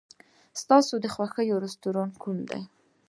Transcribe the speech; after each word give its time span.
ستا 0.61 0.77
د 1.03 1.05
خوښې 1.13 1.53
رستورانت 1.63 2.13
کوم 2.23 2.37
دی؟ 2.49 2.61